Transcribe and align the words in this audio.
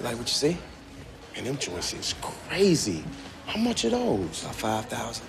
You 0.00 0.06
like 0.06 0.16
what 0.16 0.28
you 0.28 0.34
see? 0.34 0.56
And 1.36 1.46
them 1.46 1.58
joints 1.58 1.92
is 1.92 2.14
crazy. 2.22 3.04
How 3.46 3.60
much 3.60 3.84
are 3.84 3.90
those? 3.90 4.42
About 4.44 4.54
5,000. 4.88 5.26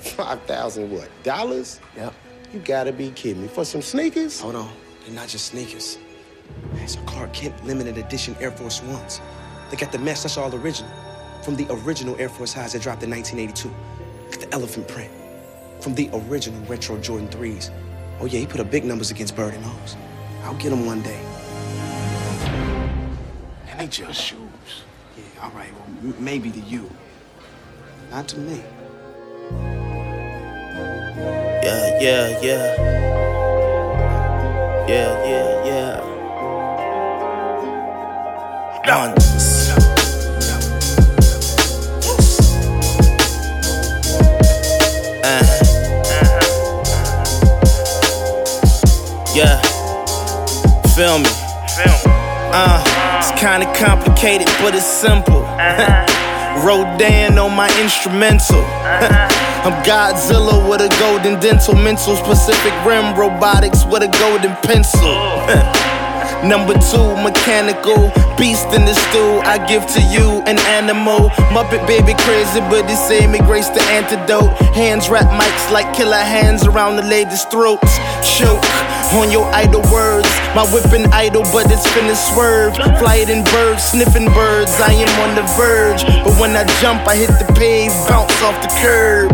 Five 0.00 0.40
thousand 0.44 0.90
what? 0.90 1.10
Dollars? 1.24 1.80
Yep. 1.96 2.14
You 2.54 2.60
gotta 2.60 2.92
be 2.92 3.10
kidding 3.10 3.42
me. 3.42 3.48
For 3.48 3.64
some 3.64 3.82
sneakers? 3.82 4.40
Hold 4.40 4.54
on. 4.54 4.70
They're 5.04 5.14
not 5.14 5.28
just 5.28 5.46
sneakers. 5.46 5.98
These 6.74 6.96
are 6.96 7.02
Clark 7.02 7.34
Kent 7.34 7.66
limited 7.66 7.98
edition 7.98 8.34
Air 8.40 8.50
Force 8.50 8.82
Ones. 8.82 9.20
They 9.70 9.76
got 9.76 9.92
the 9.92 9.98
mess, 9.98 10.22
that's 10.22 10.38
all 10.38 10.54
original. 10.54 10.90
From 11.42 11.56
the 11.56 11.66
original 11.70 12.16
Air 12.18 12.30
Force 12.30 12.52
Highs 12.54 12.72
that 12.72 12.82
dropped 12.82 13.02
in 13.02 13.10
1982. 13.10 13.68
Got 14.30 14.48
the 14.48 14.54
elephant 14.54 14.88
print. 14.88 15.10
From 15.80 15.94
the 15.94 16.08
original 16.12 16.60
retro 16.66 16.96
Jordan 16.98 17.28
3s. 17.28 17.70
Oh 18.20 18.26
yeah, 18.26 18.40
he 18.40 18.46
put 18.46 18.60
up 18.60 18.70
big 18.70 18.84
numbers 18.84 19.10
against 19.10 19.36
Bird 19.36 19.52
and 19.52 19.64
O's. 19.64 19.96
I'll 20.44 20.54
get 20.54 20.70
them 20.70 20.86
one 20.86 21.02
day. 21.02 21.20
And 23.80 23.88
they 23.88 23.96
just 23.96 24.20
shoes. 24.20 24.38
Yeah, 25.16 25.42
all 25.42 25.50
right, 25.52 25.72
well, 25.72 25.86
m- 26.02 26.14
maybe 26.22 26.50
to 26.50 26.60
you. 26.60 26.90
Not 28.10 28.28
to 28.28 28.38
me. 28.38 28.62
Yeah, 31.62 31.98
yeah, 31.98 32.40
yeah. 32.42 32.76
Yeah, 34.86 35.24
yeah, 35.24 35.64
yeah. 35.64 36.00
Guns. 38.84 39.70
Uh. 45.24 45.44
Yeah. 49.34 49.62
Feel 50.94 51.18
me. 51.20 51.30
Uh, 52.52 52.99
it's 53.20 53.38
kinda 53.38 53.70
complicated, 53.74 54.46
but 54.62 54.74
it's 54.74 54.86
simple. 54.86 55.42
Rodan 56.64 57.38
on 57.38 57.54
my 57.54 57.68
instrumental. 57.78 58.62
I'm 59.62 59.76
Godzilla 59.84 60.66
with 60.68 60.80
a 60.80 60.88
golden 60.98 61.38
dental, 61.38 61.74
mental 61.74 62.16
Pacific 62.16 62.72
Rim 62.86 63.14
robotics 63.14 63.84
with 63.84 64.02
a 64.02 64.08
golden 64.08 64.56
pencil. 64.62 65.84
Number 66.44 66.72
two, 66.88 67.16
mechanical 67.20 68.08
beast 68.40 68.72
in 68.72 68.88
the 68.88 68.94
stew. 68.94 69.44
I 69.44 69.60
give 69.68 69.86
to 69.92 70.00
you 70.08 70.40
an 70.48 70.58
animal. 70.72 71.28
Muppet 71.52 71.86
baby 71.86 72.14
crazy, 72.24 72.60
but 72.72 72.88
they 72.88 72.96
say 72.96 73.26
me 73.26 73.38
grace 73.40 73.68
the 73.68 73.82
antidote. 73.92 74.48
Hands 74.72 75.06
wrap 75.10 75.28
mics 75.36 75.70
like 75.70 75.92
killer 75.94 76.16
hands 76.16 76.66
around 76.66 76.96
the 76.96 77.02
lady's 77.02 77.44
throats. 77.44 77.98
Choke 78.24 78.64
on 79.12 79.30
your 79.30 79.44
idle 79.52 79.84
words. 79.92 80.28
My 80.56 80.64
whipping 80.72 81.06
idle, 81.12 81.42
but 81.52 81.70
it's 81.70 81.86
finna 81.92 82.16
swerve. 82.16 82.74
Flying 82.98 83.44
birds, 83.44 83.84
sniffing 83.84 84.32
birds. 84.32 84.72
I 84.80 84.92
am 84.96 85.12
on 85.20 85.36
the 85.36 85.44
verge, 85.60 86.02
but 86.24 86.34
when 86.40 86.56
I 86.56 86.64
jump, 86.80 87.06
I 87.06 87.16
hit 87.16 87.30
the 87.36 87.52
pave, 87.52 87.92
bounce 88.08 88.40
off 88.42 88.56
the 88.62 88.72
curb. 88.80 89.28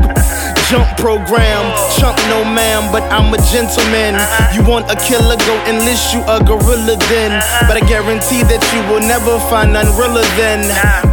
Jump 0.66 0.98
program, 0.98 1.62
chump 1.94 2.18
no 2.26 2.42
ma'am, 2.42 2.90
but 2.90 3.02
I'm 3.14 3.32
a 3.32 3.38
gentleman. 3.54 4.18
You 4.50 4.66
want 4.66 4.90
a 4.90 4.96
killer, 4.98 5.38
go 5.46 5.54
enlist 5.70 6.12
you 6.12 6.20
a 6.26 6.42
gorilla 6.42 6.98
then. 7.06 7.38
But 7.70 7.78
I 7.78 7.86
guarantee 7.86 8.42
that 8.50 8.58
you 8.74 8.82
will 8.90 9.00
never 9.06 9.38
find 9.46 9.74
none 9.74 9.86
realer 9.94 10.26
than 10.34 10.66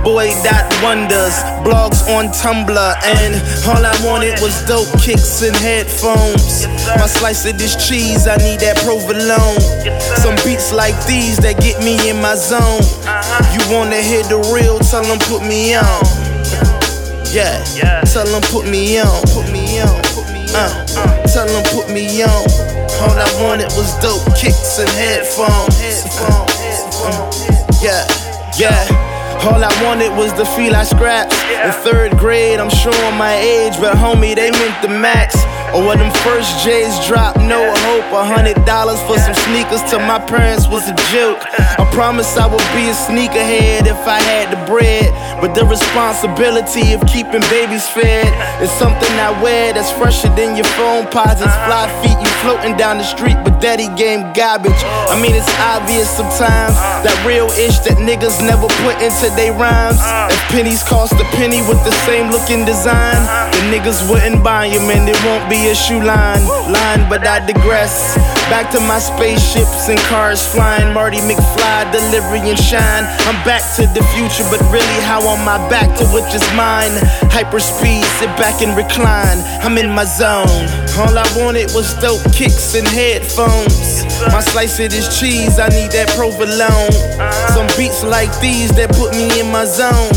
Boy 0.04 0.34
Dot 0.42 0.66
Wonders, 0.82 1.38
blogs 1.62 2.02
on 2.10 2.34
Tumblr, 2.34 2.96
and 3.06 3.38
all 3.70 3.86
I 3.86 3.94
wanted 4.02 4.42
was 4.42 4.58
dope 4.66 4.90
kicks 5.00 5.44
and 5.44 5.56
headphones. 5.56 6.66
My 6.98 7.06
slice 7.06 7.46
of 7.46 7.60
this 7.60 7.78
cheese, 7.78 8.26
I 8.26 8.38
need 8.38 8.60
that 8.62 8.82
provolone. 8.82 9.62
Some 10.18 10.36
beats 10.42 10.74
like 10.74 10.98
these 11.06 11.38
that 11.46 11.62
get 11.62 11.78
me 11.86 12.10
in 12.10 12.18
my 12.20 12.34
zone. 12.34 12.82
You 13.54 13.62
wanna 13.70 14.02
hear 14.02 14.24
the 14.24 14.42
real? 14.50 14.80
Tell 14.80 15.06
'em 15.06 15.20
put 15.30 15.46
me 15.46 15.76
on. 15.76 16.33
Yeah, 17.34 17.64
tell 18.06 18.28
them 18.28 18.44
put 18.54 18.70
me 18.70 19.00
on, 19.00 19.22
put 19.34 19.52
me 19.52 19.82
on, 19.82 20.02
put 20.14 20.30
me 20.30 20.46
on. 20.54 20.86
Uh, 20.94 21.26
tell 21.26 21.48
them 21.48 21.64
put 21.74 21.90
me 21.90 22.22
on. 22.22 22.46
All 23.02 23.18
I 23.18 23.26
wanted 23.42 23.74
was 23.74 23.90
dope 24.06 24.22
kicks 24.38 24.78
and 24.78 24.88
headphones. 24.92 26.06
Uh, 26.14 26.46
yeah, 27.82 28.06
yeah. 28.54 28.86
All 29.50 29.64
I 29.64 29.74
wanted 29.84 30.16
was 30.16 30.32
the 30.34 30.46
feel 30.46 30.76
I 30.76 30.84
scrapped. 30.84 31.34
In 31.34 31.72
third 31.82 32.20
grade, 32.20 32.60
I'm 32.60 32.70
showing 32.70 33.18
my 33.18 33.34
age, 33.34 33.74
but 33.82 33.98
homie, 33.98 34.36
they 34.36 34.52
meant 34.52 34.80
the 34.84 34.90
max. 34.90 35.36
Or 35.74 35.82
when 35.82 35.98
them 35.98 36.14
first 36.22 36.64
J's 36.64 36.94
dropped, 37.08 37.40
no 37.40 37.74
hope. 37.82 38.14
A 38.14 38.24
hundred 38.24 38.64
dollars 38.64 39.02
for 39.10 39.18
some 39.18 39.34
sneakers 39.34 39.82
to 39.90 39.98
my 39.98 40.20
parents 40.20 40.68
was 40.68 40.86
a 40.88 40.94
joke. 41.10 41.42
I 41.82 41.90
promise 41.92 42.38
I 42.38 42.46
would 42.46 42.62
be 42.78 42.94
a 42.94 42.94
sneakerhead 42.94 43.90
if 43.90 43.98
I 44.06 44.22
had 44.22 44.54
the 44.54 44.62
bread. 44.70 44.93
But 45.44 45.56
the 45.56 45.66
responsibility 45.66 46.94
of 46.94 47.04
keeping 47.04 47.44
babies 47.52 47.84
fed 47.90 48.32
is 48.64 48.72
something 48.80 49.12
I 49.20 49.36
wear 49.44 49.74
that's 49.74 49.92
fresher 49.92 50.32
than 50.40 50.56
your 50.56 50.64
phone 50.80 51.04
posits. 51.12 51.52
Fly 51.68 51.92
feet, 52.00 52.16
you 52.16 52.32
floating 52.40 52.78
down 52.78 52.98
the 52.98 53.04
street, 53.04 53.36
but 53.44 53.60
daddy 53.60 53.92
game 54.00 54.32
garbage. 54.32 54.80
I 55.12 55.20
mean, 55.20 55.36
it's 55.36 55.52
obvious 55.60 56.08
sometimes 56.08 56.80
that 57.04 57.12
real 57.28 57.52
ish 57.60 57.76
that 57.84 58.00
niggas 58.00 58.40
never 58.40 58.72
put 58.88 58.96
into 59.04 59.28
they 59.36 59.52
rhymes. 59.52 60.00
If 60.32 60.40
pennies 60.48 60.82
cost 60.82 61.12
a 61.20 61.28
penny 61.36 61.60
with 61.68 61.84
the 61.84 61.92
same 62.08 62.32
looking 62.32 62.64
design, 62.64 63.20
the 63.52 63.68
niggas 63.68 64.00
wouldn't 64.08 64.48
buy 64.48 64.54
buy 64.64 64.72
'em 64.72 64.88
and 64.96 65.10
it 65.10 65.20
won't 65.28 65.50
be 65.50 65.68
a 65.68 65.76
shoe 65.76 66.00
line. 66.00 66.48
Line, 66.72 67.04
but 67.12 67.28
I 67.28 67.44
digress. 67.44 68.16
Back 68.54 68.70
to 68.74 68.80
my 68.82 69.00
spaceships 69.00 69.90
and 69.90 69.98
cars 70.02 70.46
flying. 70.46 70.94
Marty 70.94 71.18
McFly, 71.18 71.92
delivery 71.92 72.48
and 72.48 72.60
shine. 72.60 73.04
I'm 73.26 73.44
back 73.44 73.64
to 73.78 73.88
the 73.98 74.06
future, 74.14 74.46
but 74.52 74.62
really 74.70 75.02
how 75.10 75.26
on 75.28 75.44
my 75.44 75.58
back 75.74 75.90
to 75.98 76.06
which 76.14 76.30
is 76.36 76.46
mine. 76.54 76.94
Hyperspeed, 77.34 78.06
sit 78.22 78.30
back 78.38 78.62
and 78.62 78.78
recline. 78.78 79.42
I'm 79.66 79.80
in 79.80 79.90
my 79.90 80.06
zone. 80.06 80.70
All 81.02 81.18
I 81.18 81.26
wanted 81.36 81.74
was 81.74 81.96
dope 81.96 82.22
kicks 82.32 82.76
and 82.76 82.88
headphones. 82.88 84.06
My 84.30 84.40
slice 84.40 84.80
of 84.80 84.92
this 84.92 85.20
cheese, 85.20 85.58
I 85.58 85.70
need 85.70 85.90
that 85.98 86.14
provolone. 86.14 86.94
Some 87.58 87.66
beats 87.76 88.04
like 88.04 88.30
these 88.40 88.70
that 88.78 88.94
put 88.94 89.18
me 89.18 89.42
in 89.42 89.50
my 89.52 89.66
zone. 89.66 90.14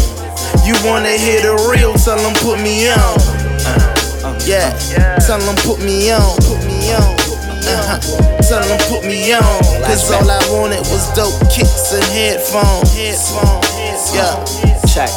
You 0.68 0.76
wanna 0.84 1.16
hear 1.16 1.40
the 1.40 1.56
real? 1.72 1.94
Tell 1.94 2.20
'em 2.20 2.34
put 2.44 2.60
me 2.60 2.90
on. 2.92 3.16
Uh, 3.64 4.28
uh, 4.28 4.38
yeah, 4.44 4.76
tell 5.24 5.40
them 5.40 5.56
put 5.64 5.80
me 5.80 6.12
on, 6.12 6.36
put 6.44 6.60
me 6.66 6.92
on. 6.92 7.25
Uh-huh. 7.66 7.98
Tell 8.48 8.62
them 8.62 8.78
put 8.88 9.04
me 9.04 9.32
on. 9.32 9.42
Cause 9.82 10.10
all 10.12 10.30
I 10.30 10.38
wanted 10.50 10.80
was 10.90 11.12
dope 11.14 11.34
kicks 11.50 11.92
and 11.92 12.04
headphones. 12.14 12.94
Headphones. 12.94 14.14
Yeah. 14.14 14.44
Check. 14.86 15.10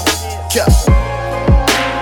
Yeah. 0.56 0.66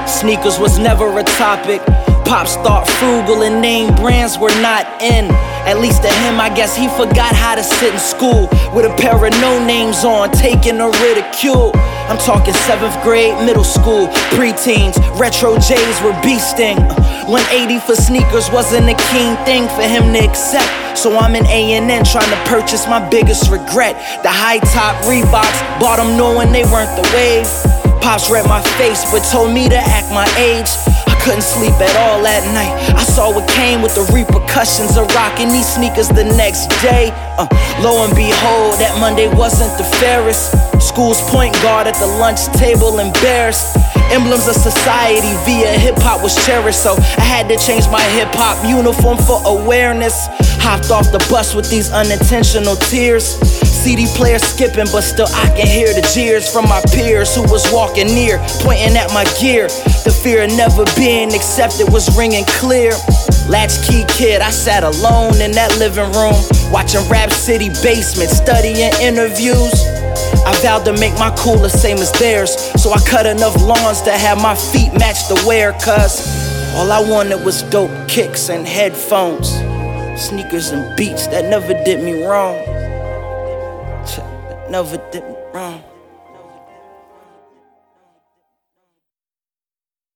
Sneakers 0.05 0.57
was 0.57 0.79
never 0.79 1.19
a 1.19 1.23
topic. 1.23 1.81
Pops 2.27 2.55
thought 2.59 2.83
frugal 2.99 3.43
and 3.43 3.61
name 3.61 3.95
brands 3.95 4.37
were 4.37 4.51
not 4.59 4.83
in. 5.01 5.31
At 5.63 5.79
least 5.79 6.03
to 6.03 6.11
him, 6.27 6.43
I 6.43 6.51
guess 6.51 6.75
he 6.75 6.91
forgot 6.99 7.31
how 7.31 7.55
to 7.55 7.63
sit 7.63 7.93
in 7.93 7.99
school 7.99 8.51
with 8.75 8.83
a 8.83 8.93
pair 8.99 9.15
of 9.15 9.31
no 9.39 9.63
names 9.63 10.03
on, 10.03 10.35
taking 10.35 10.75
a 10.83 10.91
ridicule. 11.07 11.71
I'm 12.11 12.19
talking 12.19 12.53
seventh 12.67 12.99
grade, 13.01 13.31
middle 13.47 13.63
school, 13.63 14.11
preteens. 14.35 14.99
Retro 15.15 15.55
J's 15.55 16.03
were 16.03 16.11
beasting. 16.19 16.75
180 17.31 17.79
for 17.87 17.95
sneakers 17.95 18.51
wasn't 18.51 18.91
a 18.91 18.97
keen 19.07 19.39
thing 19.47 19.71
for 19.71 19.87
him 19.87 20.11
to 20.11 20.19
accept. 20.19 20.67
So 20.99 21.15
I'm 21.15 21.31
in 21.31 21.47
A&N 21.47 21.87
trying 22.03 22.27
to 22.27 22.41
purchase 22.43 22.87
my 22.91 22.99
biggest 23.07 23.47
regret. 23.47 23.95
The 24.27 24.31
high 24.35 24.59
top 24.75 24.99
Reeboks, 25.07 25.79
bought 25.79 25.95
them 25.95 26.19
knowing 26.19 26.51
they 26.51 26.67
weren't 26.67 26.91
the 26.99 27.07
wave. 27.15 27.47
Pops 28.03 28.29
read 28.29 28.43
my 28.51 28.59
face, 28.75 29.07
but 29.11 29.23
told 29.31 29.53
me 29.55 29.69
to 29.69 29.79
act 29.79 30.11
my 30.11 30.27
age. 30.35 30.67
Couldn't 31.27 31.43
sleep 31.43 31.75
at 31.83 31.93
all 32.07 32.23
that 32.23 32.39
night. 32.55 32.71
I 32.95 33.03
saw 33.03 33.27
what 33.35 33.49
came 33.49 33.81
with 33.81 33.95
the 33.95 34.07
repercussions 34.15 34.95
of 34.95 35.11
rocking 35.11 35.49
these 35.49 35.67
sneakers 35.67 36.07
the 36.07 36.23
next 36.23 36.71
day. 36.79 37.11
Uh, 37.35 37.43
lo 37.83 38.07
and 38.07 38.15
behold, 38.15 38.79
that 38.79 38.95
Monday 38.95 39.27
wasn't 39.27 39.75
the 39.77 39.83
fairest. 39.99 40.55
School's 40.79 41.21
point 41.29 41.53
guard 41.61 41.87
at 41.87 41.95
the 41.95 42.07
lunch 42.07 42.45
table 42.57 42.99
embarrassed. 42.99 43.75
Emblems 44.11 44.47
of 44.47 44.55
society 44.55 45.33
via 45.43 45.77
hip 45.77 45.95
hop 45.97 46.21
was 46.23 46.33
cherished, 46.45 46.81
so 46.81 46.95
I 47.17 47.25
had 47.25 47.49
to 47.49 47.57
change 47.57 47.87
my 47.89 48.01
hip 48.15 48.29
hop 48.31 48.63
uniform 48.67 49.17
for 49.17 49.41
awareness. 49.45 50.27
Hopped 50.59 50.91
off 50.91 51.11
the 51.11 51.19
bus 51.29 51.55
with 51.55 51.69
these 51.69 51.91
unintentional 51.91 52.75
tears. 52.75 53.39
CD 53.87 54.05
player 54.15 54.39
skipping, 54.39 54.87
but 54.91 55.01
still 55.01 55.27
I 55.31 55.47
can 55.55 55.67
hear 55.67 55.93
the 55.93 56.03
jeers 56.13 56.51
from 56.51 56.65
my 56.67 56.81
peers 56.93 57.35
who 57.35 57.43
was 57.43 57.63
walking 57.71 58.07
near, 58.07 58.37
pointing 58.61 58.97
at 58.97 59.13
my 59.13 59.23
gear. 59.39 59.67
The 60.03 60.11
fear 60.11 60.43
of 60.43 60.51
never 60.51 60.83
being 60.95 61.33
accepted 61.33 61.91
was 61.91 62.15
ringing 62.17 62.45
clear. 62.59 62.91
Latchkey 63.47 64.03
kid, 64.09 64.41
I 64.41 64.51
sat 64.51 64.83
alone 64.83 65.39
in 65.39 65.51
that 65.53 65.77
living 65.79 66.11
room, 66.11 66.35
watching 66.71 67.07
Rap 67.07 67.31
City 67.31 67.69
basement, 67.81 68.29
studying 68.29 68.91
interviews. 68.99 69.96
I 70.47 70.55
vowed 70.61 70.85
to 70.85 70.93
make 70.93 71.13
my 71.15 71.35
cool 71.37 71.57
the 71.57 71.69
same 71.69 71.97
as 71.97 72.09
theirs, 72.13 72.55
so 72.81 72.93
I 72.93 72.99
cut 73.01 73.25
enough 73.25 73.61
lawns 73.61 74.01
to 74.03 74.11
have 74.11 74.41
my 74.41 74.55
feet 74.55 74.93
match 74.93 75.27
the 75.27 75.43
wear. 75.45 75.73
Cause 75.73 76.25
all 76.73 76.89
I 76.89 77.01
wanted 77.01 77.43
was 77.43 77.63
dope 77.63 77.91
kicks 78.07 78.47
and 78.47 78.65
headphones, 78.65 79.49
sneakers 80.17 80.69
and 80.69 80.95
beats 80.95 81.27
that 81.27 81.49
never 81.49 81.73
did 81.83 82.01
me 82.01 82.25
wrong. 82.25 82.55
Never 84.69 84.95
did. 85.11 85.36